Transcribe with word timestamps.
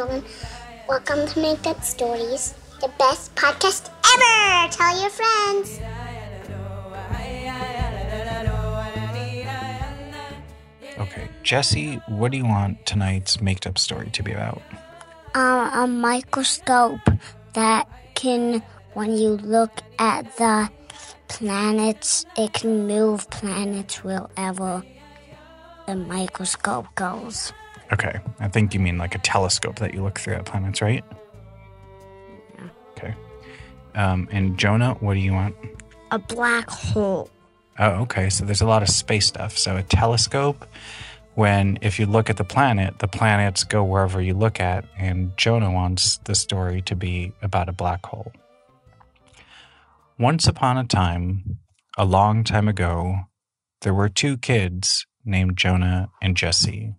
gentlemen. 0.00 0.24
Welcome 0.88 1.26
to 1.28 1.40
Make 1.40 1.66
Up 1.66 1.84
Stories, 1.84 2.54
the 2.80 2.90
best 2.98 3.34
podcast 3.34 3.90
ever. 4.14 4.72
Tell 4.72 4.98
your 4.98 5.10
friends. 5.10 5.78
Okay, 10.98 11.28
Jesse, 11.42 11.96
what 12.08 12.32
do 12.32 12.38
you 12.38 12.46
want 12.46 12.86
tonight's 12.86 13.42
Make 13.42 13.66
Up 13.66 13.76
Story 13.76 14.08
to 14.10 14.22
be 14.22 14.32
about? 14.32 14.62
Um, 15.34 15.70
a 15.74 15.86
microscope 15.86 17.06
that 17.52 17.86
can, 18.14 18.62
when 18.94 19.18
you 19.18 19.36
look 19.36 19.82
at 19.98 20.34
the 20.38 20.70
planets, 21.28 22.24
it 22.38 22.54
can 22.54 22.86
move 22.86 23.28
planets 23.28 24.02
wherever 24.02 24.82
the 25.86 25.94
microscope 25.94 26.86
goes. 26.94 27.52
Okay, 27.92 28.20
I 28.38 28.48
think 28.48 28.72
you 28.72 28.80
mean 28.80 28.98
like 28.98 29.14
a 29.14 29.18
telescope 29.18 29.76
that 29.76 29.94
you 29.94 30.02
look 30.02 30.20
through 30.20 30.34
at 30.34 30.44
planets, 30.44 30.80
right? 30.80 31.04
Yeah. 32.54 32.68
Okay. 32.92 33.14
Um, 33.94 34.28
and 34.30 34.56
Jonah, 34.58 34.94
what 35.00 35.14
do 35.14 35.20
you 35.20 35.32
want? 35.32 35.56
A 36.12 36.18
black 36.18 36.70
hole. 36.70 37.28
Oh, 37.78 38.02
okay. 38.02 38.30
So 38.30 38.44
there's 38.44 38.60
a 38.60 38.66
lot 38.66 38.82
of 38.82 38.88
space 38.88 39.26
stuff. 39.26 39.56
So 39.58 39.76
a 39.76 39.82
telescope, 39.82 40.66
when 41.34 41.78
if 41.80 41.98
you 41.98 42.06
look 42.06 42.30
at 42.30 42.36
the 42.36 42.44
planet, 42.44 42.98
the 42.98 43.08
planets 43.08 43.64
go 43.64 43.82
wherever 43.82 44.20
you 44.20 44.34
look 44.34 44.60
at, 44.60 44.84
and 44.96 45.36
Jonah 45.36 45.70
wants 45.70 46.18
the 46.18 46.34
story 46.34 46.82
to 46.82 46.94
be 46.94 47.32
about 47.42 47.68
a 47.68 47.72
black 47.72 48.06
hole. 48.06 48.32
Once 50.18 50.46
upon 50.46 50.76
a 50.76 50.84
time, 50.84 51.58
a 51.96 52.04
long 52.04 52.44
time 52.44 52.68
ago, 52.68 53.16
there 53.80 53.94
were 53.94 54.08
two 54.08 54.36
kids 54.36 55.06
named 55.24 55.56
Jonah 55.56 56.10
and 56.20 56.36
Jesse. 56.36 56.94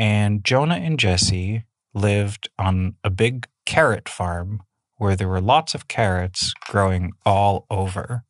And 0.00 0.42
Jonah 0.42 0.76
and 0.76 0.98
Jesse 0.98 1.64
lived 1.92 2.48
on 2.58 2.94
a 3.04 3.10
big 3.10 3.46
carrot 3.66 4.08
farm 4.08 4.62
where 4.96 5.14
there 5.14 5.28
were 5.28 5.42
lots 5.42 5.74
of 5.74 5.88
carrots 5.88 6.54
growing 6.68 7.12
all 7.26 7.66
over. 7.70 8.24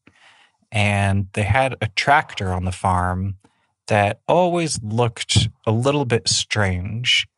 And 0.73 1.29
they 1.35 1.45
had 1.45 1.77
a 1.81 1.87
tractor 1.95 2.53
on 2.53 2.65
the 2.65 2.73
farm 2.73 3.37
that 3.87 4.21
always 4.27 4.83
looked 4.83 5.49
a 5.65 5.71
little 5.71 6.05
bit 6.05 6.29
strange 6.29 7.29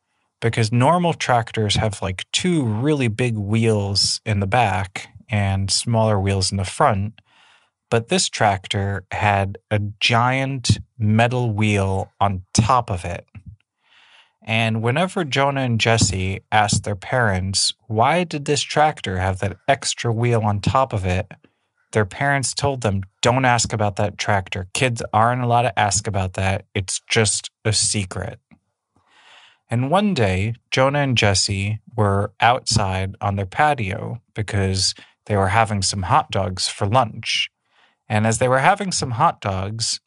because 0.41 0.71
normal 0.71 1.13
tractors 1.13 1.75
have 1.75 2.01
like 2.01 2.25
two 2.31 2.65
really 2.65 3.09
big 3.09 3.37
wheels 3.37 4.19
in 4.25 4.39
the 4.39 4.47
back 4.47 5.09
and 5.29 5.69
smaller 5.69 6.19
wheels 6.19 6.51
in 6.51 6.57
the 6.57 6.65
front. 6.65 7.21
But 7.91 8.07
this 8.07 8.29
tractor 8.29 9.03
had 9.11 9.59
a 9.69 9.77
giant 9.99 10.79
metal 10.97 11.51
wheel 11.51 12.11
on 12.19 12.45
top 12.55 12.89
of 12.89 13.05
it. 13.05 13.27
And 14.45 14.81
whenever 14.81 15.23
Jonah 15.23 15.61
and 15.61 15.79
Jesse 15.79 16.41
asked 16.51 16.83
their 16.83 16.97
parents, 16.97 17.73
why 17.87 18.25
did 18.25 18.45
this 18.45 18.61
tractor 18.61 19.17
have 19.17 19.39
that 19.39 19.57
extra 19.67 20.11
wheel 20.11 20.41
on 20.41 20.59
top 20.59 20.91
of 20.91 21.05
it? 21.05 21.31
Their 21.93 22.05
parents 22.05 22.53
told 22.53 22.81
them, 22.81 23.03
don't 23.21 23.45
ask 23.45 23.71
about 23.71 23.95
that 23.95 24.17
tractor. 24.17 24.67
Kids 24.73 25.01
aren't 25.13 25.43
allowed 25.43 25.61
to 25.61 25.79
ask 25.79 26.07
about 26.07 26.33
that. 26.33 26.65
It's 26.73 26.99
just 27.07 27.51
a 27.63 27.71
secret. 27.71 28.39
And 29.69 29.89
one 29.89 30.13
day, 30.13 30.55
Jonah 30.71 30.99
and 30.99 31.17
Jesse 31.17 31.79
were 31.95 32.33
outside 32.41 33.15
on 33.21 33.37
their 33.37 33.45
patio 33.45 34.21
because 34.33 34.93
they 35.25 35.37
were 35.37 35.49
having 35.49 35.81
some 35.81 36.03
hot 36.03 36.31
dogs 36.31 36.67
for 36.67 36.85
lunch. 36.85 37.49
And 38.09 38.27
as 38.27 38.39
they 38.39 38.47
were 38.47 38.59
having 38.59 38.91
some 38.91 39.11
hot 39.11 39.39
dogs, 39.39 40.01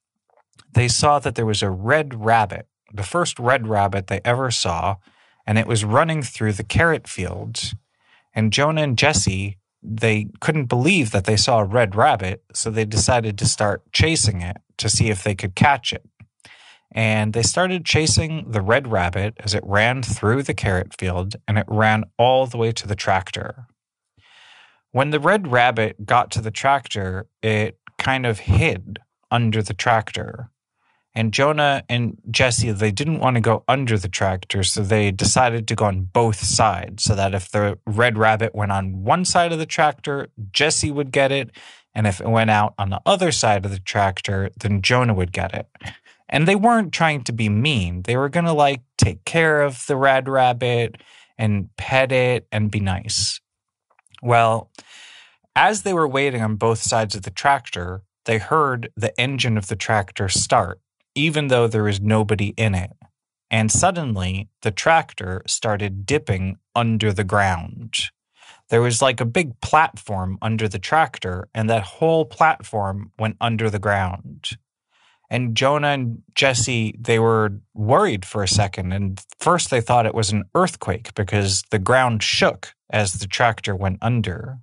they 0.73 0.89
saw 0.89 1.19
that 1.21 1.37
there 1.37 1.47
was 1.47 1.63
a 1.63 1.71
red 1.71 2.25
rabbit, 2.25 2.67
the 2.97 3.03
first 3.03 3.39
red 3.39 3.69
rabbit 3.69 4.07
they 4.09 4.21
ever 4.25 4.51
saw, 4.51 4.97
and 5.47 5.59
it 5.59 5.67
was 5.67 5.85
running 5.85 6.23
through 6.23 6.55
the 6.55 6.65
carrot 6.65 7.09
fields. 7.09 7.75
And 8.35 8.53
Jonah 8.53 8.83
and 8.83 8.99
Jesse, 8.99 9.59
they 9.83 10.29
couldn't 10.41 10.67
believe 10.67 11.13
that 11.13 11.25
they 11.25 11.37
saw 11.37 11.61
a 11.61 11.65
red 11.65 11.95
rabbit, 11.95 12.43
so 12.53 12.71
they 12.71 12.85
decided 12.85 13.39
to 13.39 13.47
start 13.47 13.83
chasing 13.93 14.43
it 14.43 14.57
to 14.79 14.89
see 14.89 15.09
if 15.09 15.23
they 15.23 15.35
could 15.35 15.55
catch 15.55 15.93
it. 15.93 16.05
And 16.93 17.33
they 17.33 17.43
started 17.43 17.85
chasing 17.85 18.51
the 18.51 18.61
red 18.61 18.89
rabbit 18.89 19.35
as 19.41 19.55
it 19.55 19.63
ran 19.65 20.03
through 20.03 20.43
the 20.43 20.55
carrot 20.55 20.95
field 20.99 21.37
and 21.47 21.59
it 21.59 21.67
ran 21.69 22.05
all 22.19 22.47
the 22.47 22.57
way 22.57 22.73
to 22.73 22.87
the 22.87 22.95
tractor. 22.95 23.67
When 24.93 25.11
the 25.11 25.21
red 25.21 25.49
rabbit 25.49 26.07
got 26.07 26.31
to 26.33 26.41
the 26.41 26.51
tractor, 26.51 27.27
it 27.43 27.79
kind 27.99 28.25
of 28.25 28.41
hid 28.41 28.99
under 29.31 29.63
the 29.63 29.75
tractor. 29.75 30.51
And 31.17 31.33
Jonah 31.33 31.83
and 31.89 32.19
Jesse, 32.31 32.71
they 32.73 32.91
didn't 32.91 33.21
want 33.21 33.37
to 33.37 33.41
go 33.41 33.65
under 33.67 33.97
the 33.97 34.09
tractor, 34.09 34.63
so 34.63 34.83
they 34.83 35.11
decided 35.11 35.67
to 35.67 35.75
go 35.75 35.87
on 35.87 36.03
both 36.03 36.37
sides 36.37 37.05
so 37.05 37.15
that 37.15 37.35
if 37.35 37.51
the 37.51 37.79
red 37.87 38.19
rabbit 38.19 38.55
went 38.55 38.71
on 38.71 39.03
one 39.03 39.25
side 39.25 39.51
of 39.51 39.59
the 39.59 39.65
tractor, 39.65 40.29
Jesse 40.53 40.91
would 40.91 41.11
get 41.11 41.33
it. 41.33 41.51
And 41.95 42.07
if 42.07 42.21
it 42.21 42.29
went 42.29 42.51
out 42.51 42.75
on 42.79 42.91
the 42.91 43.01
other 43.07 43.33
side 43.33 43.65
of 43.65 43.71
the 43.71 43.79
tractor, 43.79 44.51
then 44.61 44.83
Jonah 44.83 45.15
would 45.15 45.33
get 45.33 45.55
it. 45.55 45.67
And 46.29 46.47
they 46.47 46.55
weren't 46.55 46.93
trying 46.93 47.25
to 47.25 47.33
be 47.33 47.49
mean. 47.49 48.03
They 48.03 48.19
were 48.19 48.29
going 48.29 48.45
to 48.45 48.53
like 48.53 48.83
take 48.99 49.25
care 49.25 49.63
of 49.63 49.87
the 49.87 49.97
red 49.97 50.29
rabbit 50.29 51.01
and 51.39 51.71
pet 51.79 52.13
it 52.13 52.47
and 52.53 52.71
be 52.71 52.81
nice. 52.81 53.41
Well, 54.23 54.71
as 55.55 55.83
they 55.83 55.95
were 55.95 56.07
waiting 56.07 56.43
on 56.43 56.57
both 56.57 56.81
sides 56.83 57.15
of 57.15 57.23
the 57.23 57.31
tractor, 57.31 58.03
they 58.27 58.37
heard 58.37 58.91
the 58.97 59.19
engine 59.19 59.57
of 59.57 59.69
the 59.69 59.77
tractor 59.77 60.29
start, 60.29 60.81
even 61.17 61.49
though 61.49 61.67
there 61.67 61.83
was 61.83 62.01
nobody 62.01 62.55
in 62.57 62.75
it. 62.75 62.93
And 63.51 63.73
suddenly, 63.73 64.49
the 64.63 64.71
tractor 64.71 65.43
started 65.47 66.07
dipping 66.07 66.59
under 66.75 67.13
the 67.13 67.25
ground. 67.25 67.95
There 68.69 68.83
was 68.83 69.01
like 69.01 69.21
a 69.21 69.25
big 69.25 69.61
platform 69.61 70.39
under 70.43 70.69
the 70.69 70.79
tractor, 70.79 71.49
and 71.55 71.71
that 71.71 71.83
whole 71.83 72.25
platform 72.25 73.13
went 73.19 73.37
under 73.41 73.71
the 73.71 73.79
ground. 73.79 74.51
And 75.31 75.57
Jonah 75.57 75.89
and 75.89 76.23
Jesse, 76.35 76.97
they 77.01 77.19
were 77.19 77.61
worried 77.75 78.25
for 78.25 78.43
a 78.43 78.49
second. 78.49 78.93
And 78.93 79.21
first, 79.41 79.71
they 79.71 79.81
thought 79.81 80.07
it 80.07 80.15
was 80.15 80.31
an 80.31 80.45
earthquake 80.55 81.15
because 81.15 81.65
the 81.71 81.81
ground 81.81 82.23
shook 82.23 82.75
as 82.91 83.15
the 83.15 83.27
tractor 83.27 83.75
went 83.75 83.99
under 84.03 84.59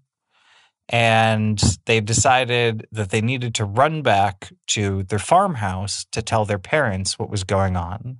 and 0.89 1.61
they 1.85 2.01
decided 2.01 2.87
that 2.91 3.09
they 3.09 3.21
needed 3.21 3.55
to 3.55 3.65
run 3.65 4.01
back 4.01 4.51
to 4.67 5.03
their 5.03 5.19
farmhouse 5.19 6.05
to 6.11 6.21
tell 6.21 6.45
their 6.45 6.59
parents 6.59 7.17
what 7.17 7.29
was 7.29 7.43
going 7.43 7.75
on. 7.75 8.17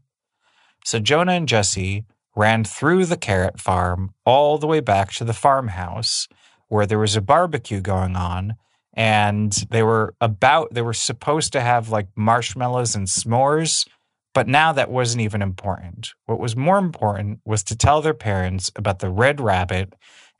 So 0.85 0.99
Jonah 0.99 1.33
and 1.33 1.47
Jesse 1.47 2.05
ran 2.35 2.63
through 2.63 3.05
the 3.05 3.17
carrot 3.17 3.59
farm 3.59 4.13
all 4.25 4.57
the 4.57 4.67
way 4.67 4.79
back 4.79 5.11
to 5.13 5.23
the 5.23 5.33
farmhouse 5.33 6.27
where 6.67 6.85
there 6.85 6.99
was 6.99 7.15
a 7.15 7.21
barbecue 7.21 7.81
going 7.81 8.15
on 8.15 8.55
and 8.95 9.51
they 9.69 9.83
were 9.83 10.15
about 10.21 10.73
they 10.73 10.81
were 10.81 10.93
supposed 10.93 11.53
to 11.53 11.61
have 11.61 11.89
like 11.89 12.07
marshmallows 12.15 12.95
and 12.95 13.07
s'mores 13.07 13.87
but 14.33 14.47
now 14.47 14.71
that 14.71 14.89
wasn't 14.89 15.21
even 15.21 15.41
important 15.41 16.09
what 16.25 16.39
was 16.39 16.55
more 16.55 16.77
important 16.77 17.39
was 17.45 17.63
to 17.63 17.75
tell 17.75 18.01
their 18.01 18.13
parents 18.13 18.71
about 18.75 18.99
the 18.99 19.09
red 19.09 19.39
rabbit 19.39 19.93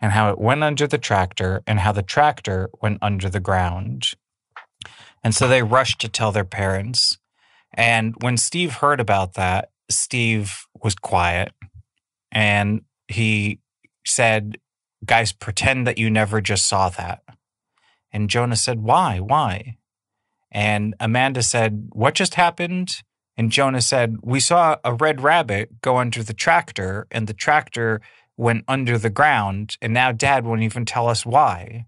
and 0.04 0.12
how 0.12 0.30
it 0.30 0.38
went 0.38 0.62
under 0.62 0.86
the 0.86 0.98
tractor 0.98 1.64
and 1.66 1.80
how 1.80 1.94
the 1.94 2.04
tractor 2.04 2.70
went 2.82 2.98
under 3.02 3.30
the 3.30 3.40
ground. 3.40 4.12
And 5.24 5.34
so 5.34 5.48
they 5.48 5.64
rushed 5.64 6.02
to 6.02 6.10
tell 6.10 6.34
their 6.34 6.44
parents. 6.44 7.18
And 7.74 8.14
when 8.20 8.36
Steve 8.36 8.74
heard 8.74 9.00
about 9.00 9.36
that, 9.36 9.70
Steve 9.90 10.68
was 10.84 10.94
quiet 10.94 11.54
and 12.34 12.82
he 13.08 13.62
said, 14.06 14.58
Guys, 15.06 15.32
pretend 15.32 15.88
that 15.88 15.98
you 15.98 16.10
never 16.10 16.42
just 16.42 16.68
saw 16.68 16.90
that. 16.90 17.24
And 18.12 18.30
Jonah 18.30 18.58
said, 18.58 18.82
Why? 18.82 19.20
Why? 19.20 19.78
And 20.52 20.96
Amanda 21.00 21.44
said, 21.44 21.88
What 21.94 22.14
just 22.14 22.36
happened? 22.36 23.04
And 23.38 23.52
Jonah 23.52 23.82
said, 23.82 24.18
We 24.22 24.42
saw 24.42 24.76
a 24.84 24.94
red 24.94 25.22
rabbit 25.22 25.82
go 25.82 25.96
under 25.96 26.24
the 26.24 26.34
tractor, 26.34 27.08
and 27.10 27.28
the 27.28 27.34
tractor 27.34 28.02
went 28.38 28.66
under 28.68 28.98
the 28.98 29.10
ground, 29.10 29.78
and 29.82 29.94
now 29.94 30.12
dad 30.12 30.46
won't 30.46 30.64
even 30.64 30.86
tell 30.86 31.08
us 31.08 31.26
why. 31.26 31.86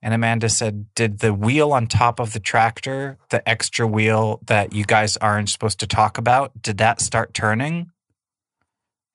And 0.00 0.14
Amanda 0.14 0.48
said, 0.48 0.94
Did 0.94 1.18
the 1.18 1.34
wheel 1.34 1.72
on 1.72 1.86
top 1.86 2.20
of 2.20 2.32
the 2.32 2.40
tractor, 2.40 3.18
the 3.30 3.46
extra 3.48 3.86
wheel 3.86 4.40
that 4.46 4.72
you 4.72 4.84
guys 4.84 5.16
aren't 5.16 5.50
supposed 5.50 5.80
to 5.80 5.86
talk 5.86 6.18
about, 6.18 6.62
did 6.62 6.78
that 6.78 7.00
start 7.00 7.34
turning? 7.34 7.90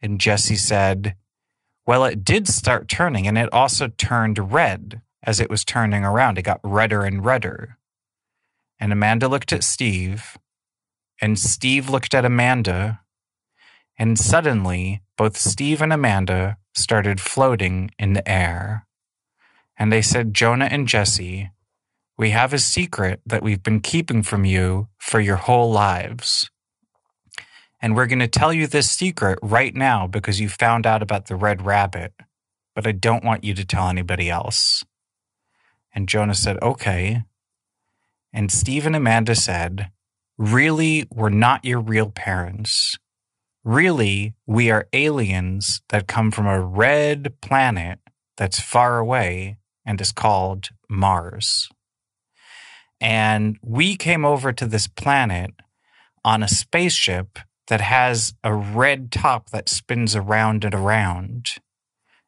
And 0.01 0.19
Jesse 0.19 0.57
said, 0.57 1.15
Well, 1.87 2.03
it 2.03 2.25
did 2.25 2.47
start 2.47 2.89
turning, 2.89 3.27
and 3.27 3.37
it 3.37 3.51
also 3.53 3.87
turned 3.87 4.51
red 4.51 5.01
as 5.23 5.39
it 5.39 5.49
was 5.49 5.63
turning 5.63 6.03
around. 6.03 6.37
It 6.37 6.43
got 6.43 6.59
redder 6.63 7.03
and 7.03 7.23
redder. 7.23 7.77
And 8.79 8.91
Amanda 8.91 9.29
looked 9.29 9.53
at 9.53 9.63
Steve, 9.63 10.37
and 11.21 11.39
Steve 11.39 11.89
looked 11.89 12.13
at 12.13 12.25
Amanda, 12.25 12.99
and 13.97 14.19
suddenly 14.19 15.01
both 15.17 15.37
Steve 15.37 15.81
and 15.81 15.93
Amanda 15.93 16.57
started 16.73 17.21
floating 17.21 17.91
in 17.99 18.13
the 18.13 18.27
air. 18.29 18.87
And 19.77 19.91
they 19.91 20.01
said, 20.01 20.33
Jonah 20.33 20.65
and 20.65 20.87
Jesse, 20.87 21.51
we 22.17 22.29
have 22.31 22.53
a 22.53 22.59
secret 22.59 23.21
that 23.25 23.43
we've 23.43 23.63
been 23.63 23.79
keeping 23.79 24.23
from 24.23 24.45
you 24.45 24.87
for 24.97 25.19
your 25.19 25.37
whole 25.37 25.71
lives. 25.71 26.49
And 27.81 27.95
we're 27.95 28.07
going 28.07 28.19
to 28.19 28.27
tell 28.27 28.53
you 28.53 28.67
this 28.67 28.89
secret 28.89 29.39
right 29.41 29.75
now 29.75 30.07
because 30.07 30.39
you 30.39 30.47
found 30.47 30.85
out 30.85 31.01
about 31.01 31.25
the 31.25 31.35
red 31.35 31.65
rabbit, 31.65 32.13
but 32.75 32.87
I 32.87 32.91
don't 32.91 33.25
want 33.25 33.43
you 33.43 33.53
to 33.55 33.65
tell 33.65 33.89
anybody 33.89 34.29
else. 34.29 34.85
And 35.93 36.07
Jonah 36.07 36.35
said, 36.35 36.57
Okay. 36.61 37.23
And 38.31 38.51
Steve 38.51 38.85
and 38.85 38.95
Amanda 38.95 39.35
said, 39.35 39.91
Really, 40.37 41.05
we're 41.11 41.29
not 41.29 41.65
your 41.65 41.79
real 41.79 42.09
parents. 42.09 42.97
Really, 43.63 44.33
we 44.45 44.69
are 44.71 44.87
aliens 44.91 45.81
that 45.89 46.07
come 46.07 46.31
from 46.31 46.47
a 46.47 46.59
red 46.59 47.33
planet 47.41 47.99
that's 48.35 48.59
far 48.59 48.97
away 48.97 49.57
and 49.85 50.01
is 50.01 50.11
called 50.11 50.69
Mars. 50.89 51.69
And 52.99 53.57
we 53.61 53.95
came 53.95 54.25
over 54.25 54.51
to 54.51 54.65
this 54.65 54.87
planet 54.87 55.51
on 56.25 56.43
a 56.43 56.47
spaceship 56.47 57.39
that 57.67 57.81
has 57.81 58.33
a 58.43 58.53
red 58.53 59.11
top 59.11 59.49
that 59.51 59.69
spins 59.69 60.15
around 60.15 60.65
and 60.65 60.73
around. 60.75 61.55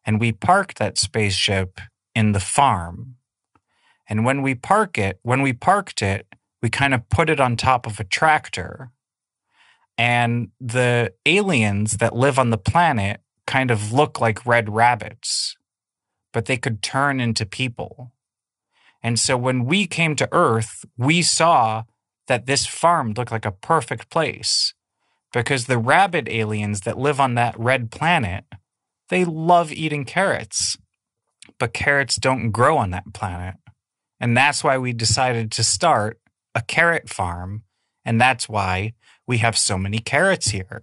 And 0.06 0.20
we 0.20 0.32
parked 0.32 0.78
that 0.80 0.98
spaceship 0.98 1.80
in 2.14 2.32
the 2.32 2.40
farm. 2.40 3.16
And 4.08 4.24
when 4.24 4.42
we 4.42 4.56
park 4.56 4.98
it, 4.98 5.20
when 5.24 5.42
we 5.42 5.52
parked 5.52 6.02
it, 6.02 6.28
we 6.62 6.70
kind 6.70 6.94
of 6.94 7.10
put 7.10 7.30
it 7.30 7.40
on 7.40 7.56
top 7.56 7.86
of 7.86 8.00
a 8.00 8.04
tractor. 8.04 8.92
And 9.98 10.50
the 10.60 11.14
aliens 11.26 11.98
that 11.98 12.16
live 12.16 12.38
on 12.38 12.50
the 12.50 12.58
planet 12.58 13.22
kind 13.48 13.72
of 13.72 13.94
look 13.94 14.20
like 14.20 14.46
red 14.46 14.70
rabbits, 14.70 15.56
but 16.34 16.46
they 16.46 16.58
could 16.58 16.82
turn 16.82 17.20
into 17.20 17.46
people. 17.46 18.12
And 19.02 19.20
so 19.20 19.38
when 19.38 19.66
we 19.66 19.86
came 19.88 20.16
to 20.16 20.30
Earth, 20.32 20.84
we 20.98 21.22
saw 21.22 21.84
that 22.28 22.46
this 22.46 22.66
farm 22.66 23.14
looked 23.14 23.32
like 23.32 23.46
a 23.46 23.52
perfect 23.52 24.10
place 24.10 24.74
because 25.32 25.66
the 25.66 25.78
rabbit 25.78 26.28
aliens 26.28 26.82
that 26.82 26.98
live 26.98 27.20
on 27.20 27.36
that 27.36 27.58
red 27.60 27.92
planet, 27.92 28.46
they 29.10 29.24
love 29.24 29.72
eating 29.72 30.06
carrots, 30.06 30.78
but 31.60 31.74
carrots 31.74 32.16
don't 32.16 32.52
grow 32.52 32.78
on 32.78 32.90
that 32.92 33.14
planet. 33.14 33.56
And 34.20 34.36
that's 34.36 34.64
why 34.64 34.78
we 34.78 34.94
decided 34.94 35.52
to 35.52 35.64
start 35.64 36.20
a 36.56 36.62
carrot 36.62 37.10
farm. 37.10 37.64
And 38.04 38.20
that's 38.20 38.50
why 38.50 38.94
we 39.28 39.40
have 39.40 39.58
so 39.58 39.78
many 39.78 40.00
carrots 40.00 40.50
here. 40.50 40.82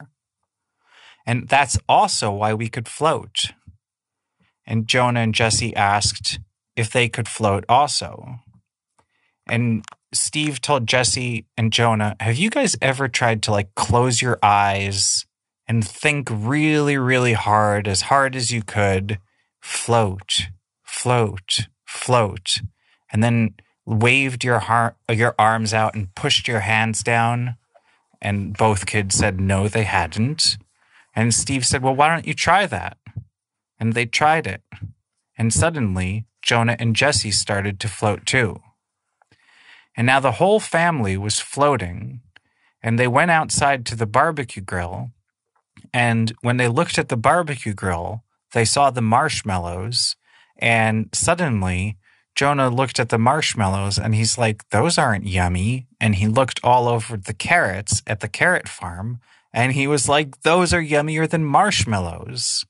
And 1.26 1.48
that's 1.48 1.78
also 1.88 2.30
why 2.32 2.54
we 2.54 2.68
could 2.68 2.88
float. 2.88 3.52
And 4.66 4.86
Jonah 4.86 5.20
and 5.20 5.34
Jesse 5.34 5.74
asked 5.76 6.40
if 6.76 6.90
they 6.90 7.08
could 7.08 7.28
float 7.28 7.64
also. 7.68 8.36
And 9.48 9.84
Steve 10.12 10.60
told 10.60 10.86
Jesse 10.86 11.46
and 11.56 11.72
Jonah, 11.72 12.16
Have 12.20 12.36
you 12.36 12.50
guys 12.50 12.76
ever 12.80 13.08
tried 13.08 13.42
to 13.44 13.50
like 13.50 13.74
close 13.74 14.20
your 14.20 14.38
eyes 14.42 15.26
and 15.66 15.86
think 15.86 16.28
really, 16.30 16.96
really 16.96 17.32
hard, 17.32 17.88
as 17.88 18.02
hard 18.02 18.36
as 18.36 18.50
you 18.50 18.62
could? 18.62 19.18
Float, 19.60 20.48
float, 20.82 21.68
float. 21.86 22.60
And 23.12 23.22
then 23.22 23.54
waved 23.84 24.44
your 24.44 24.60
heart, 24.60 24.96
your 25.10 25.34
arms 25.38 25.74
out 25.74 25.94
and 25.94 26.14
pushed 26.14 26.48
your 26.48 26.60
hands 26.60 27.02
down. 27.02 27.56
And 28.24 28.56
both 28.56 28.86
kids 28.86 29.16
said 29.16 29.40
no, 29.40 29.66
they 29.66 29.82
hadn't. 29.82 30.56
And 31.14 31.34
Steve 31.34 31.66
said, 31.66 31.82
Well, 31.82 31.96
why 31.96 32.08
don't 32.08 32.26
you 32.26 32.34
try 32.34 32.66
that? 32.66 32.96
And 33.80 33.94
they 33.94 34.06
tried 34.06 34.46
it. 34.46 34.62
And 35.36 35.52
suddenly, 35.52 36.26
Jonah 36.40 36.76
and 36.78 36.94
Jesse 36.94 37.32
started 37.32 37.80
to 37.80 37.88
float 37.88 38.24
too. 38.24 38.60
And 39.96 40.06
now 40.06 40.20
the 40.20 40.32
whole 40.32 40.60
family 40.60 41.16
was 41.16 41.40
floating, 41.40 42.20
and 42.80 42.96
they 42.96 43.08
went 43.08 43.32
outside 43.32 43.84
to 43.86 43.96
the 43.96 44.06
barbecue 44.06 44.62
grill. 44.62 45.10
And 45.92 46.32
when 46.42 46.58
they 46.58 46.68
looked 46.68 46.98
at 46.98 47.08
the 47.08 47.16
barbecue 47.16 47.74
grill, 47.74 48.22
they 48.52 48.64
saw 48.64 48.90
the 48.90 49.02
marshmallows. 49.02 50.14
And 50.58 51.08
suddenly, 51.12 51.98
Jonah 52.34 52.70
looked 52.70 52.98
at 52.98 53.10
the 53.10 53.18
marshmallows 53.18 53.98
and 53.98 54.14
he's 54.14 54.38
like, 54.38 54.68
Those 54.70 54.98
aren't 54.98 55.26
yummy. 55.26 55.86
And 56.00 56.16
he 56.16 56.26
looked 56.26 56.60
all 56.64 56.88
over 56.88 57.16
the 57.16 57.34
carrots 57.34 58.02
at 58.06 58.20
the 58.20 58.28
carrot 58.28 58.68
farm 58.68 59.20
and 59.52 59.72
he 59.72 59.86
was 59.86 60.08
like, 60.08 60.42
Those 60.42 60.72
are 60.72 60.82
yummier 60.82 61.28
than 61.28 61.44
marshmallows. 61.44 62.64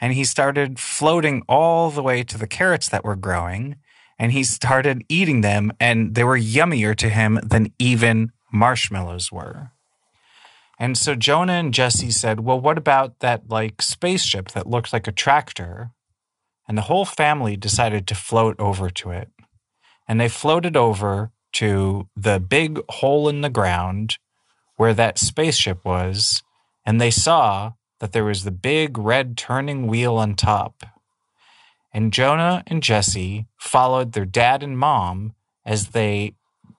And 0.00 0.12
he 0.12 0.24
started 0.24 0.78
floating 0.78 1.42
all 1.48 1.90
the 1.90 2.02
way 2.02 2.22
to 2.22 2.38
the 2.38 2.46
carrots 2.46 2.88
that 2.88 3.04
were 3.04 3.16
growing 3.16 3.76
and 4.20 4.32
he 4.32 4.44
started 4.44 5.02
eating 5.08 5.40
them, 5.40 5.72
and 5.80 6.14
they 6.14 6.22
were 6.22 6.38
yummier 6.38 6.94
to 6.94 7.08
him 7.08 7.40
than 7.42 7.72
even 7.78 8.32
marshmallows 8.52 9.32
were. 9.32 9.70
And 10.78 10.96
so 10.98 11.14
Jonah 11.14 11.54
and 11.54 11.72
Jesse 11.72 12.10
said, 12.10 12.40
Well, 12.40 12.60
what 12.60 12.76
about 12.76 13.20
that 13.20 13.48
like 13.48 13.80
spaceship 13.80 14.50
that 14.50 14.66
looked 14.66 14.92
like 14.92 15.08
a 15.08 15.12
tractor? 15.12 15.92
And 16.70 16.78
the 16.78 16.82
whole 16.82 17.04
family 17.04 17.56
decided 17.56 18.06
to 18.06 18.14
float 18.14 18.54
over 18.58 18.88
to 18.88 19.10
it. 19.10 19.28
And 20.06 20.20
they 20.20 20.28
floated 20.28 20.76
over 20.76 21.32
to 21.54 22.08
the 22.16 22.38
big 22.38 22.80
hole 22.88 23.28
in 23.28 23.40
the 23.42 23.50
ground 23.50 24.16
where 24.76 24.94
that 24.94 25.18
spaceship 25.18 25.84
was. 25.84 26.42
And 26.86 27.00
they 27.00 27.10
saw 27.10 27.72
that 27.98 28.12
there 28.12 28.24
was 28.24 28.44
the 28.44 28.50
big 28.50 28.96
red 28.96 29.36
turning 29.36 29.86
wheel 29.86 30.14
on 30.16 30.34
top 30.34 30.84
and 31.92 32.12
Jonah 32.12 32.62
and 32.66 32.82
Jesse 32.82 33.46
followed 33.58 34.12
their 34.12 34.24
dad 34.24 34.62
and 34.62 34.78
mom 34.78 35.34
as 35.64 35.88
they 35.88 36.34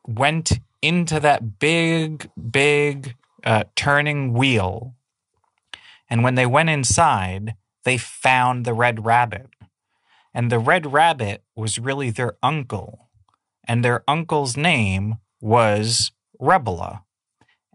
went 0.07 0.59
into 0.81 1.19
that 1.19 1.59
big, 1.59 2.29
big 2.49 3.15
uh, 3.43 3.65
turning 3.75 4.33
wheel. 4.33 4.95
And 6.09 6.23
when 6.23 6.35
they 6.35 6.45
went 6.45 6.69
inside, 6.69 7.55
they 7.83 7.97
found 7.97 8.65
the 8.65 8.73
red 8.73 9.05
rabbit. 9.05 9.47
And 10.33 10.51
the 10.51 10.59
red 10.59 10.91
rabbit 10.93 11.43
was 11.55 11.79
really 11.79 12.09
their 12.09 12.37
uncle. 12.41 13.09
And 13.67 13.83
their 13.83 14.03
uncle's 14.07 14.57
name 14.57 15.15
was 15.39 16.11
Rebela. 16.39 17.03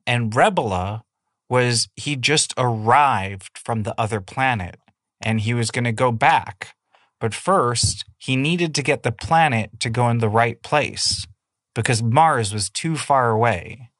And 0.06 0.32
Rebela 0.32 1.02
was, 1.48 1.88
he 1.96 2.16
just 2.16 2.54
arrived 2.56 3.58
from 3.58 3.82
the 3.82 3.94
other 4.00 4.20
planet 4.20 4.80
and 5.20 5.40
he 5.40 5.54
was 5.54 5.70
going 5.70 5.84
to 5.84 5.92
go 5.92 6.12
back 6.12 6.76
but 7.20 7.34
first, 7.34 8.04
he 8.18 8.36
needed 8.36 8.74
to 8.74 8.82
get 8.82 9.02
the 9.02 9.12
planet 9.12 9.80
to 9.80 9.90
go 9.90 10.08
in 10.10 10.18
the 10.18 10.28
right 10.28 10.62
place 10.62 11.26
because 11.74 12.02
Mars 12.02 12.52
was 12.52 12.70
too 12.70 12.96
far 12.96 13.30
away. 13.30 13.90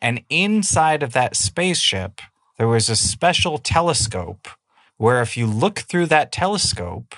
And 0.00 0.22
inside 0.28 1.02
of 1.02 1.12
that 1.12 1.36
spaceship, 1.36 2.20
there 2.58 2.68
was 2.68 2.88
a 2.88 2.96
special 2.96 3.58
telescope 3.58 4.48
where 4.96 5.22
if 5.22 5.36
you 5.36 5.46
look 5.46 5.80
through 5.80 6.06
that 6.06 6.32
telescope, 6.32 7.14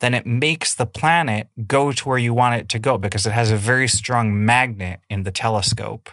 then 0.00 0.14
it 0.14 0.26
makes 0.26 0.74
the 0.74 0.86
planet 0.86 1.48
go 1.66 1.92
to 1.92 2.08
where 2.08 2.18
you 2.18 2.34
want 2.34 2.60
it 2.60 2.68
to 2.70 2.78
go 2.78 2.98
because 2.98 3.26
it 3.26 3.32
has 3.32 3.50
a 3.50 3.56
very 3.56 3.86
strong 3.86 4.44
magnet 4.44 5.00
in 5.08 5.22
the 5.22 5.30
telescope. 5.30 6.10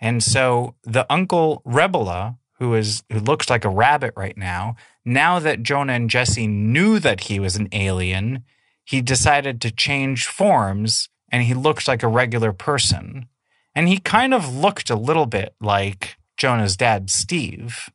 And 0.00 0.22
so 0.22 0.74
the 0.84 1.06
uncle 1.12 1.62
Rebela, 1.66 2.38
who 2.58 2.74
is 2.74 3.02
who 3.10 3.18
looks 3.18 3.50
like 3.50 3.64
a 3.64 3.70
rabbit 3.70 4.14
right 4.16 4.36
now, 4.36 4.76
now 5.04 5.38
that 5.38 5.62
Jonah 5.62 5.92
and 5.92 6.08
Jesse 6.08 6.46
knew 6.46 6.98
that 6.98 7.22
he 7.22 7.38
was 7.40 7.56
an 7.56 7.68
alien, 7.72 8.44
he 8.84 9.00
decided 9.00 9.60
to 9.60 9.70
change 9.70 10.26
forms 10.26 11.08
and 11.30 11.42
he 11.42 11.54
looked 11.54 11.88
like 11.88 12.02
a 12.02 12.08
regular 12.08 12.52
person. 12.52 13.26
And 13.74 13.88
he 13.88 13.98
kind 13.98 14.32
of 14.32 14.54
looked 14.54 14.88
a 14.88 14.94
little 14.94 15.26
bit 15.26 15.54
like 15.60 16.16
Jonah's 16.36 16.76
dad, 16.76 17.10
Steve. 17.10 17.90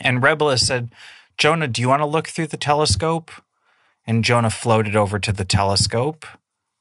And 0.00 0.22
Rebela 0.22 0.58
said, 0.58 0.94
Jonah, 1.36 1.68
do 1.68 1.82
you 1.82 1.88
want 1.88 2.00
to 2.00 2.06
look 2.06 2.28
through 2.28 2.46
the 2.46 2.56
telescope? 2.56 3.30
And 4.06 4.24
Jonah 4.24 4.50
floated 4.50 4.96
over 4.96 5.18
to 5.18 5.32
the 5.32 5.44
telescope 5.44 6.26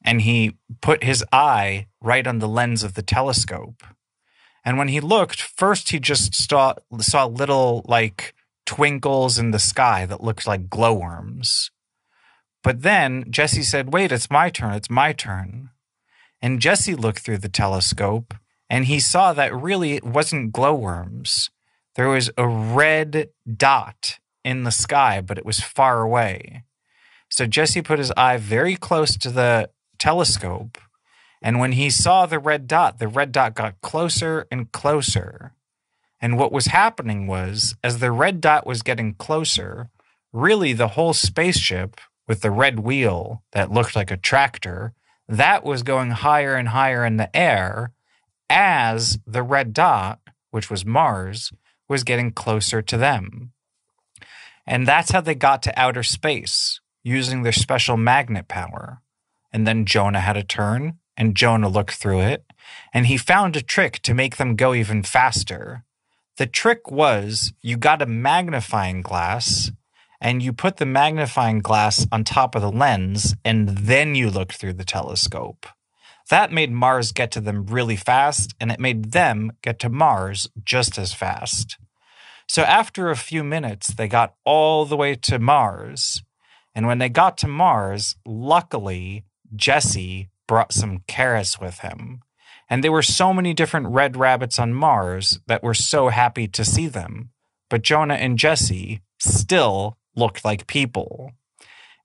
and 0.03 0.21
he 0.21 0.57
put 0.81 1.03
his 1.03 1.23
eye 1.31 1.87
right 2.01 2.25
on 2.25 2.39
the 2.39 2.47
lens 2.47 2.83
of 2.83 2.95
the 2.95 3.03
telescope. 3.03 3.83
And 4.63 4.77
when 4.77 4.87
he 4.87 4.99
looked, 4.99 5.41
first 5.41 5.91
he 5.91 5.99
just 5.99 6.33
saw, 6.33 6.73
saw 6.99 7.25
little 7.25 7.83
like 7.87 8.33
twinkles 8.65 9.37
in 9.37 9.51
the 9.51 9.59
sky 9.59 10.05
that 10.05 10.23
looked 10.23 10.47
like 10.47 10.69
glowworms. 10.69 11.71
But 12.63 12.83
then 12.83 13.25
Jesse 13.29 13.63
said, 13.63 13.93
Wait, 13.93 14.11
it's 14.11 14.29
my 14.29 14.49
turn, 14.49 14.73
it's 14.73 14.89
my 14.89 15.13
turn. 15.13 15.69
And 16.41 16.59
Jesse 16.59 16.95
looked 16.95 17.19
through 17.19 17.39
the 17.39 17.49
telescope 17.49 18.33
and 18.69 18.85
he 18.85 18.99
saw 18.99 19.33
that 19.33 19.53
really 19.53 19.93
it 19.93 20.03
wasn't 20.03 20.53
glowworms. 20.53 21.49
There 21.95 22.07
was 22.07 22.31
a 22.37 22.47
red 22.47 23.29
dot 23.57 24.19
in 24.43 24.63
the 24.63 24.71
sky, 24.71 25.21
but 25.21 25.37
it 25.37 25.45
was 25.45 25.59
far 25.59 26.01
away. 26.01 26.63
So 27.31 27.47
Jesse 27.47 27.81
put 27.81 27.97
his 27.97 28.11
eye 28.11 28.37
very 28.37 28.75
close 28.75 29.15
to 29.17 29.31
the 29.31 29.69
telescope. 29.97 30.77
And 31.41 31.59
when 31.59 31.71
he 31.71 31.89
saw 31.89 32.25
the 32.25 32.39
red 32.39 32.67
dot, 32.67 32.99
the 32.99 33.07
red 33.07 33.31
dot 33.31 33.55
got 33.55 33.79
closer 33.81 34.45
and 34.51 34.71
closer. 34.71 35.53
And 36.19 36.37
what 36.37 36.51
was 36.51 36.67
happening 36.67 37.27
was, 37.27 37.73
as 37.83 37.99
the 37.99 38.11
red 38.11 38.41
dot 38.41 38.67
was 38.67 38.83
getting 38.83 39.15
closer, 39.15 39.89
really 40.33 40.73
the 40.73 40.89
whole 40.89 41.13
spaceship 41.13 41.99
with 42.27 42.41
the 42.41 42.51
red 42.51 42.81
wheel 42.81 43.43
that 43.53 43.71
looked 43.71 43.95
like 43.95 44.11
a 44.11 44.17
tractor, 44.17 44.93
that 45.27 45.63
was 45.63 45.83
going 45.83 46.11
higher 46.11 46.55
and 46.55 46.67
higher 46.67 47.05
in 47.05 47.15
the 47.15 47.35
air 47.35 47.93
as 48.49 49.17
the 49.25 49.41
red 49.41 49.73
dot, 49.73 50.19
which 50.51 50.69
was 50.69 50.85
Mars, 50.85 51.53
was 51.87 52.03
getting 52.03 52.31
closer 52.31 52.81
to 52.81 52.97
them. 52.97 53.53
And 54.67 54.85
that's 54.85 55.11
how 55.11 55.21
they 55.21 55.33
got 55.33 55.63
to 55.63 55.79
outer 55.79 56.03
space 56.03 56.81
using 57.03 57.43
their 57.43 57.51
special 57.51 57.97
magnet 57.97 58.47
power. 58.47 59.01
And 59.51 59.67
then 59.67 59.85
Jonah 59.85 60.21
had 60.21 60.37
a 60.37 60.43
turn, 60.43 60.99
and 61.17 61.35
Jonah 61.35 61.69
looked 61.69 61.95
through 61.95 62.21
it, 62.21 62.45
and 62.93 63.07
he 63.07 63.17
found 63.17 63.55
a 63.55 63.61
trick 63.61 63.99
to 64.03 64.13
make 64.13 64.37
them 64.37 64.55
go 64.55 64.73
even 64.73 65.03
faster. 65.03 65.83
The 66.37 66.47
trick 66.47 66.89
was 66.89 67.53
you 67.61 67.77
got 67.77 68.01
a 68.01 68.05
magnifying 68.05 69.01
glass 69.01 69.71
and 70.19 70.41
you 70.41 70.53
put 70.53 70.77
the 70.77 70.85
magnifying 70.85 71.59
glass 71.59 72.07
on 72.11 72.23
top 72.23 72.55
of 72.55 72.61
the 72.61 72.71
lens 72.71 73.35
and 73.43 73.69
then 73.69 74.15
you 74.15 74.29
looked 74.29 74.55
through 74.55 74.73
the 74.73 74.85
telescope. 74.85 75.67
That 76.29 76.51
made 76.51 76.71
Mars 76.71 77.11
get 77.11 77.31
to 77.31 77.41
them 77.41 77.65
really 77.65 77.95
fast 77.95 78.55
and 78.59 78.71
it 78.71 78.79
made 78.79 79.11
them 79.11 79.51
get 79.61 79.79
to 79.79 79.89
Mars 79.89 80.47
just 80.63 80.97
as 80.97 81.13
fast. 81.13 81.77
So 82.47 82.63
after 82.63 83.09
a 83.09 83.15
few 83.15 83.43
minutes, 83.43 83.87
they 83.89 84.07
got 84.07 84.35
all 84.45 84.85
the 84.85 84.97
way 84.97 85.15
to 85.15 85.39
Mars. 85.39 86.23
And 86.73 86.87
when 86.87 86.99
they 86.99 87.09
got 87.09 87.37
to 87.39 87.47
Mars, 87.47 88.15
luckily, 88.25 89.25
Jesse 89.55 90.29
brought 90.47 90.73
some 90.73 91.03
carrots 91.07 91.59
with 91.59 91.79
him. 91.79 92.21
And 92.69 92.83
there 92.83 92.91
were 92.91 93.01
so 93.01 93.33
many 93.33 93.53
different 93.53 93.87
red 93.87 94.15
rabbits 94.15 94.57
on 94.57 94.73
Mars 94.73 95.39
that 95.47 95.63
were 95.63 95.73
so 95.73 96.07
happy 96.09 96.47
to 96.47 96.63
see 96.63 96.87
them. 96.87 97.31
But 97.69 97.81
Jonah 97.81 98.15
and 98.15 98.39
Jesse 98.39 99.01
still 99.19 99.97
looked 100.15 100.45
like 100.45 100.67
people. 100.67 101.31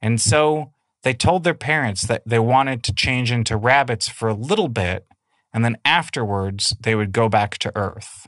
And 0.03 0.21
so 0.21 0.73
they 1.03 1.15
told 1.15 1.45
their 1.45 1.55
parents 1.55 2.03
that 2.03 2.23
they 2.27 2.39
wanted 2.39 2.83
to 2.85 2.95
change 2.95 3.31
into 3.31 3.57
rabbits 3.57 4.09
for 4.09 4.29
a 4.29 4.35
little 4.35 4.69
bit, 4.69 5.07
and 5.53 5.65
then 5.65 5.79
afterwards 5.85 6.75
they 6.81 6.95
would 6.95 7.13
go 7.13 7.29
back 7.29 7.59
to 7.59 7.73
Earth. 7.77 8.27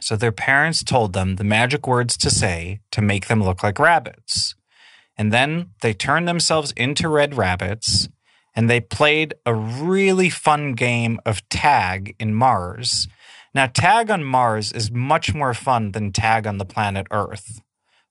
So 0.00 0.16
their 0.16 0.32
parents 0.32 0.82
told 0.82 1.12
them 1.12 1.36
the 1.36 1.44
magic 1.44 1.86
words 1.86 2.16
to 2.18 2.30
say 2.30 2.80
to 2.90 3.00
make 3.00 3.28
them 3.28 3.42
look 3.42 3.62
like 3.62 3.78
rabbits. 3.78 4.56
And 5.16 5.32
then 5.32 5.70
they 5.82 5.92
turned 5.94 6.26
themselves 6.26 6.72
into 6.72 7.08
red 7.08 7.36
rabbits 7.36 8.08
and 8.54 8.68
they 8.68 8.80
played 8.80 9.34
a 9.46 9.54
really 9.54 10.30
fun 10.30 10.72
game 10.72 11.20
of 11.24 11.46
tag 11.48 12.14
in 12.18 12.34
Mars. 12.34 13.08
Now, 13.54 13.66
tag 13.66 14.10
on 14.10 14.24
Mars 14.24 14.72
is 14.72 14.90
much 14.90 15.34
more 15.34 15.54
fun 15.54 15.92
than 15.92 16.12
tag 16.12 16.46
on 16.46 16.58
the 16.58 16.64
planet 16.64 17.06
Earth 17.10 17.60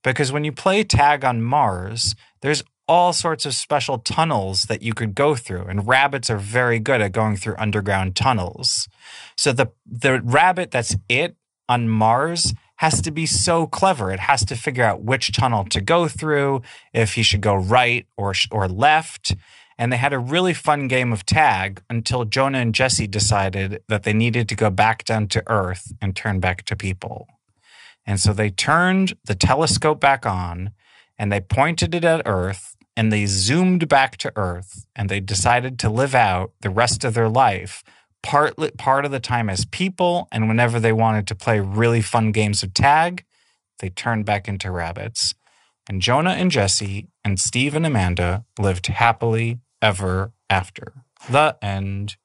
because 0.03 0.31
when 0.31 0.43
you 0.43 0.51
play 0.51 0.83
tag 0.83 1.23
on 1.23 1.41
Mars, 1.41 2.15
there's 2.41 2.63
all 2.87 3.13
sorts 3.13 3.45
of 3.45 3.55
special 3.55 3.99
tunnels 3.99 4.63
that 4.63 4.81
you 4.81 4.93
could 4.93 5.15
go 5.15 5.35
through 5.35 5.63
and 5.65 5.87
rabbits 5.87 6.29
are 6.29 6.37
very 6.37 6.79
good 6.79 7.01
at 7.01 7.11
going 7.11 7.37
through 7.37 7.55
underground 7.57 8.15
tunnels. 8.15 8.89
So 9.37 9.53
the 9.53 9.71
the 9.85 10.21
rabbit 10.21 10.71
that's 10.71 10.95
it 11.07 11.35
on 11.69 11.87
Mars 11.87 12.53
has 12.81 12.99
to 12.99 13.11
be 13.11 13.27
so 13.27 13.67
clever. 13.67 14.11
It 14.11 14.19
has 14.19 14.43
to 14.45 14.55
figure 14.55 14.83
out 14.83 15.03
which 15.03 15.31
tunnel 15.31 15.65
to 15.65 15.79
go 15.79 16.07
through, 16.07 16.63
if 16.93 17.13
he 17.13 17.21
should 17.21 17.39
go 17.39 17.53
right 17.53 18.07
or 18.17 18.33
or 18.49 18.67
left. 18.67 19.35
And 19.77 19.93
they 19.93 19.97
had 19.97 20.13
a 20.13 20.17
really 20.17 20.55
fun 20.55 20.87
game 20.87 21.13
of 21.13 21.23
tag 21.23 21.83
until 21.91 22.25
Jonah 22.25 22.57
and 22.57 22.73
Jesse 22.73 23.05
decided 23.05 23.83
that 23.87 24.01
they 24.01 24.13
needed 24.13 24.49
to 24.49 24.55
go 24.55 24.71
back 24.71 25.05
down 25.05 25.27
to 25.27 25.43
Earth 25.45 25.93
and 26.01 26.15
turn 26.15 26.39
back 26.39 26.65
to 26.65 26.75
people. 26.75 27.27
And 28.03 28.19
so 28.19 28.33
they 28.33 28.49
turned 28.49 29.13
the 29.25 29.35
telescope 29.35 29.99
back 29.99 30.25
on 30.25 30.71
and 31.19 31.31
they 31.31 31.39
pointed 31.39 31.93
it 31.93 32.03
at 32.03 32.23
Earth 32.25 32.75
and 32.97 33.13
they 33.13 33.27
zoomed 33.27 33.89
back 33.89 34.17
to 34.17 34.33
Earth 34.35 34.87
and 34.95 35.07
they 35.07 35.19
decided 35.19 35.77
to 35.79 35.89
live 35.89 36.15
out 36.15 36.53
the 36.61 36.71
rest 36.71 37.03
of 37.03 37.13
their 37.13 37.29
life 37.29 37.83
part 38.23 38.55
part 38.77 39.05
of 39.05 39.11
the 39.11 39.19
time 39.19 39.49
as 39.49 39.65
people 39.65 40.27
and 40.31 40.47
whenever 40.47 40.79
they 40.79 40.93
wanted 40.93 41.27
to 41.27 41.35
play 41.35 41.59
really 41.59 42.01
fun 42.01 42.31
games 42.31 42.63
of 42.63 42.73
tag 42.73 43.25
they 43.79 43.89
turned 43.89 44.25
back 44.25 44.47
into 44.47 44.69
rabbits 44.69 45.33
and 45.89 46.01
Jonah 46.01 46.31
and 46.31 46.51
Jesse 46.51 47.07
and 47.25 47.39
Steve 47.39 47.75
and 47.75 47.85
Amanda 47.85 48.45
lived 48.59 48.87
happily 48.87 49.59
ever 49.81 50.31
after 50.49 50.93
the 51.29 51.57
end 51.61 52.17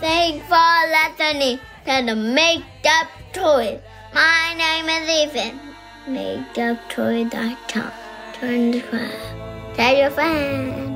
Thanks 0.00 0.46
for 0.48 0.80
listening 0.88 1.60
to 1.84 2.06
the 2.06 2.16
Make 2.16 2.64
Up 2.86 3.08
Stories. 3.32 3.80
My 4.14 4.54
name 4.56 4.88
is 4.88 5.10
Ethan. 5.10 5.69
MakeUpStories.com. 6.10 7.92
Turn 8.34 8.70
the 8.72 8.80
crowd. 8.82 9.74
Tell 9.74 9.96
your 9.96 10.10
friends. 10.10 10.89